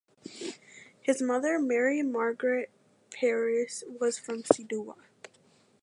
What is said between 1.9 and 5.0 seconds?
Margaret Peiris was from Seeduwa.